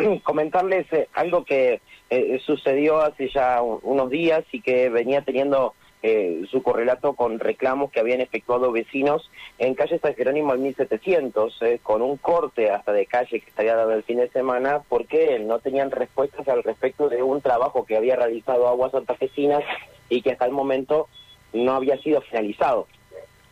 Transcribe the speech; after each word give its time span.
comentarles 0.22 0.92
eh, 0.92 1.08
algo 1.14 1.44
que 1.44 1.80
eh, 2.10 2.40
sucedió 2.44 3.00
hace 3.00 3.28
ya 3.28 3.62
unos 3.62 4.10
días 4.10 4.44
y 4.52 4.60
que 4.60 4.88
venía 4.88 5.22
teniendo 5.22 5.74
eh, 6.02 6.44
su 6.50 6.62
correlato 6.62 7.12
con 7.12 7.38
reclamos 7.38 7.90
que 7.90 8.00
habían 8.00 8.22
efectuado 8.22 8.72
vecinos 8.72 9.30
en 9.58 9.74
calle 9.74 9.98
San 9.98 10.14
Jerónimo 10.14 10.52
al 10.52 10.58
1700, 10.58 11.60
con 11.82 12.00
un 12.00 12.16
corte 12.16 12.70
hasta 12.70 12.92
de 12.92 13.04
calle 13.04 13.40
que 13.40 13.50
estaría 13.50 13.76
dado 13.76 13.92
el 13.92 14.02
fin 14.02 14.16
de 14.16 14.30
semana, 14.30 14.80
porque 14.88 15.38
no 15.38 15.58
tenían 15.58 15.90
respuestas 15.90 16.48
al 16.48 16.62
respecto 16.62 17.08
de 17.10 17.22
un 17.22 17.42
trabajo 17.42 17.84
que 17.84 17.96
había 17.96 18.16
realizado 18.16 18.66
Aguas 18.66 18.92
Santafesinas 18.92 19.62
y 20.08 20.22
que 20.22 20.32
hasta 20.32 20.46
el 20.46 20.52
momento 20.52 21.08
no 21.52 21.72
había 21.72 21.98
sido 21.98 22.22
finalizado. 22.22 22.86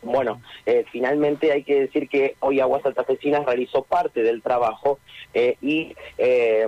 Bueno, 0.03 0.41
eh, 0.65 0.85
finalmente 0.91 1.53
hay 1.53 1.65
que 1.65 1.81
decir 1.81 2.09
que 2.09 2.37
hoy 2.41 2.61
Aguas 2.61 2.87
Altafesinas 2.87 3.45
realizó 3.45 3.83
parte 3.83 4.23
del 4.23 4.43
trabajo 4.43 4.99
eh, 5.35 5.57
y 5.61 5.95
eh, 6.19 6.67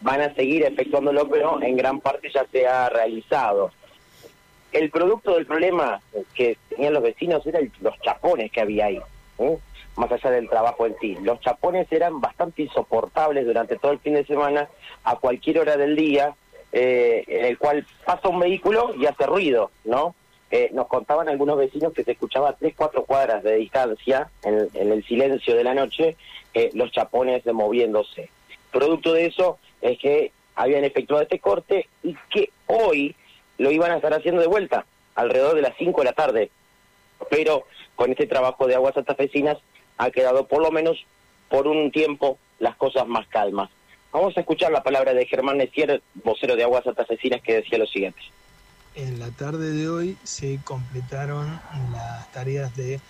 van 0.00 0.20
a 0.20 0.34
seguir 0.34 0.64
efectuándolo, 0.64 1.28
pero 1.28 1.62
en 1.62 1.76
gran 1.76 2.00
parte 2.00 2.30
ya 2.32 2.46
se 2.52 2.66
ha 2.66 2.88
realizado. 2.90 3.70
El 4.70 4.90
producto 4.90 5.34
del 5.34 5.46
problema 5.46 6.00
que 6.34 6.56
tenían 6.68 6.94
los 6.94 7.02
vecinos 7.02 7.46
eran 7.46 7.70
los 7.80 7.98
chapones 8.00 8.50
que 8.50 8.60
había 8.60 8.86
ahí, 8.86 9.00
más 9.96 10.12
allá 10.12 10.30
del 10.30 10.48
trabajo 10.48 10.86
en 10.86 10.96
sí. 11.00 11.16
Los 11.22 11.40
chapones 11.40 11.90
eran 11.90 12.20
bastante 12.20 12.62
insoportables 12.62 13.46
durante 13.46 13.76
todo 13.76 13.92
el 13.92 13.98
fin 13.98 14.14
de 14.14 14.24
semana, 14.24 14.68
a 15.04 15.16
cualquier 15.16 15.58
hora 15.58 15.76
del 15.76 15.94
día, 15.94 16.34
en 16.72 17.44
el 17.44 17.58
cual 17.58 17.84
pasa 18.06 18.28
un 18.30 18.40
vehículo 18.40 18.94
y 18.96 19.04
hace 19.04 19.26
ruido, 19.26 19.70
¿no? 19.84 20.14
Eh, 20.54 20.68
nos 20.74 20.86
contaban 20.86 21.30
algunos 21.30 21.56
vecinos 21.56 21.94
que 21.94 22.04
se 22.04 22.12
escuchaba 22.12 22.50
a 22.50 22.52
tres, 22.52 22.74
cuatro 22.76 23.04
cuadras 23.04 23.42
de 23.42 23.56
distancia, 23.56 24.30
en, 24.44 24.92
el 24.92 25.02
silencio 25.06 25.56
de 25.56 25.64
la 25.64 25.72
noche, 25.72 26.14
eh, 26.52 26.68
los 26.74 26.92
chapones 26.92 27.46
moviéndose. 27.46 28.28
Producto 28.70 29.14
de 29.14 29.24
eso 29.24 29.58
es 29.80 29.98
que 29.98 30.30
habían 30.54 30.84
efectuado 30.84 31.22
este 31.22 31.38
corte 31.38 31.88
y 32.02 32.14
que 32.28 32.50
hoy 32.66 33.16
lo 33.56 33.70
iban 33.70 33.92
a 33.92 33.96
estar 33.96 34.12
haciendo 34.12 34.42
de 34.42 34.46
vuelta, 34.46 34.84
alrededor 35.14 35.54
de 35.54 35.62
las 35.62 35.74
5 35.78 36.02
de 36.02 36.04
la 36.04 36.12
tarde. 36.12 36.50
Pero 37.30 37.64
con 37.96 38.10
este 38.10 38.26
trabajo 38.26 38.66
de 38.66 38.74
aguas 38.74 38.92
santafesinas 38.92 39.56
ha 39.96 40.10
quedado 40.10 40.46
por 40.48 40.60
lo 40.60 40.70
menos 40.70 41.06
por 41.48 41.66
un 41.66 41.90
tiempo 41.90 42.36
las 42.58 42.76
cosas 42.76 43.06
más 43.08 43.26
calmas. 43.28 43.70
Vamos 44.12 44.36
a 44.36 44.40
escuchar 44.40 44.70
la 44.70 44.82
palabra 44.82 45.14
de 45.14 45.24
Germán 45.24 45.56
Necier, 45.56 46.02
vocero 46.22 46.56
de 46.56 46.64
Aguas 46.64 46.84
Santafesinas, 46.84 47.40
que 47.40 47.54
decía 47.54 47.78
lo 47.78 47.86
siguiente. 47.86 48.20
En 48.94 49.18
la 49.18 49.30
tarde 49.30 49.72
de 49.72 49.88
hoy 49.88 50.18
se 50.22 50.60
completaron 50.64 51.58
las 51.92 52.30
tareas 52.30 52.76
de 52.76 53.00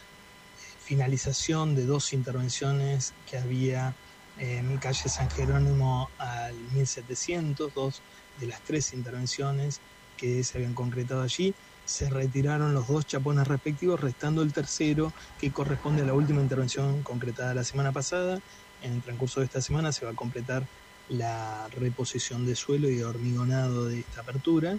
finalización 0.78 1.74
de 1.74 1.86
dos 1.86 2.12
intervenciones 2.12 3.14
que 3.28 3.36
había 3.36 3.92
en 4.38 4.78
calle 4.78 5.08
San 5.08 5.28
Jerónimo 5.28 6.08
al 6.18 6.54
1700, 6.72 7.74
dos 7.74 8.00
de 8.38 8.46
las 8.46 8.60
tres 8.62 8.92
intervenciones 8.92 9.80
que 10.16 10.44
se 10.44 10.58
habían 10.58 10.74
concretado 10.74 11.22
allí. 11.22 11.52
Se 11.84 12.08
retiraron 12.08 12.74
los 12.74 12.86
dos 12.86 13.04
chapones 13.04 13.48
respectivos, 13.48 13.98
restando 14.00 14.42
el 14.42 14.52
tercero 14.52 15.12
que 15.40 15.50
corresponde 15.50 16.02
a 16.02 16.06
la 16.06 16.14
última 16.14 16.40
intervención 16.40 17.02
concretada 17.02 17.54
la 17.54 17.64
semana 17.64 17.90
pasada. 17.90 18.38
En 18.82 18.92
el 18.92 19.02
transcurso 19.02 19.40
de 19.40 19.46
esta 19.46 19.60
semana 19.60 19.90
se 19.90 20.04
va 20.04 20.12
a 20.12 20.14
completar 20.14 20.64
la 21.08 21.66
reposición 21.72 22.46
de 22.46 22.54
suelo 22.54 22.88
y 22.88 23.02
hormigonado 23.02 23.86
de 23.86 23.98
esta 23.98 24.20
apertura 24.20 24.78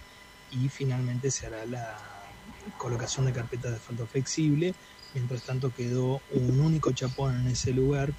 y 0.54 0.70
finalmente 0.70 1.32
se 1.32 1.48
hará 1.48 1.66
la 1.66 1.98
colocación 2.78 3.26
de 3.26 3.34
carpetas 3.34 3.72
de 3.72 3.78
asfalto 3.78 4.08
flexible. 4.08 4.73
Mientras 5.14 5.44
tanto 5.44 5.73
quedó 5.73 6.22
un 6.32 6.60
único 6.60 6.92
chapón 6.92 7.40
en 7.42 7.48
ese 7.48 7.72
lugar, 7.72 8.14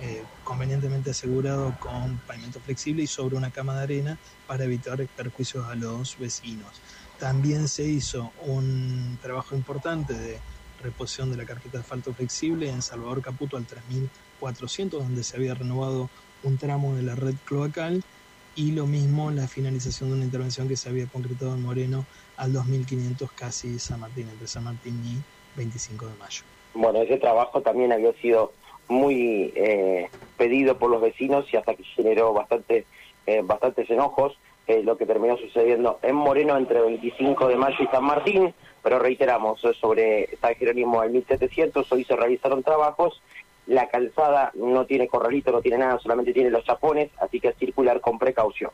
eh, 0.00 0.22
convenientemente 0.44 1.10
asegurado 1.10 1.76
con 1.80 2.18
pavimento 2.18 2.60
flexible 2.60 3.02
y 3.02 3.06
sobre 3.06 3.36
una 3.36 3.50
cama 3.50 3.76
de 3.76 3.82
arena 3.82 4.18
para 4.46 4.64
evitar 4.64 5.04
perjuicios 5.08 5.66
a 5.66 5.74
los 5.74 6.18
vecinos. 6.18 6.80
También 7.18 7.68
se 7.68 7.84
hizo 7.84 8.32
un 8.42 9.18
trabajo 9.20 9.56
importante 9.56 10.14
de 10.14 10.38
reposición 10.82 11.30
de 11.30 11.36
la 11.36 11.44
carpeta 11.44 11.78
de 11.78 11.82
asfalto 11.82 12.14
flexible 12.14 12.70
en 12.70 12.82
Salvador 12.82 13.22
Caputo 13.22 13.56
al 13.56 13.66
3400, 13.66 15.02
donde 15.02 15.24
se 15.24 15.36
había 15.36 15.54
renovado 15.54 16.08
un 16.44 16.58
tramo 16.58 16.94
de 16.94 17.02
la 17.02 17.16
red 17.16 17.34
cloacal 17.44 18.04
y 18.58 18.72
lo 18.72 18.86
mismo 18.86 19.30
la 19.30 19.46
finalización 19.46 20.10
de 20.10 20.16
una 20.16 20.24
intervención 20.24 20.66
que 20.66 20.76
se 20.76 20.88
había 20.88 21.06
concretado 21.06 21.54
en 21.54 21.62
Moreno 21.62 22.04
al 22.36 22.52
2500 22.52 23.30
casi 23.30 23.78
San 23.78 24.00
Martín, 24.00 24.28
entre 24.28 24.48
San 24.48 24.64
Martín 24.64 25.00
y 25.04 25.56
25 25.56 26.06
de 26.06 26.14
mayo. 26.18 26.42
Bueno, 26.74 27.00
ese 27.00 27.18
trabajo 27.18 27.62
también 27.62 27.92
había 27.92 28.12
sido 28.14 28.52
muy 28.88 29.52
eh, 29.54 30.10
pedido 30.36 30.76
por 30.76 30.90
los 30.90 31.00
vecinos 31.00 31.46
y 31.52 31.56
hasta 31.56 31.74
que 31.74 31.84
generó 31.84 32.32
bastante, 32.32 32.84
eh, 33.26 33.42
bastantes 33.44 33.88
enojos, 33.90 34.36
eh, 34.66 34.82
lo 34.82 34.98
que 34.98 35.06
terminó 35.06 35.36
sucediendo 35.36 36.00
en 36.02 36.16
Moreno 36.16 36.56
entre 36.56 36.80
25 36.80 37.46
de 37.46 37.56
mayo 37.56 37.76
y 37.78 37.86
San 37.86 38.02
Martín, 38.02 38.52
pero 38.82 38.98
reiteramos, 38.98 39.60
sobre 39.80 40.36
San 40.40 40.56
Jerónimo 40.56 41.00
al 41.00 41.10
1700, 41.10 41.92
hoy 41.92 42.02
se 42.02 42.16
realizaron 42.16 42.64
trabajos 42.64 43.22
la 43.68 43.86
calzada 43.88 44.50
no 44.54 44.86
tiene 44.86 45.06
corralito, 45.06 45.52
no 45.52 45.60
tiene 45.60 45.78
nada, 45.78 45.98
solamente 45.98 46.32
tiene 46.32 46.50
los 46.50 46.64
chapones, 46.64 47.10
así 47.20 47.38
que 47.38 47.52
circular 47.52 48.00
con 48.00 48.18
precaución. 48.18 48.70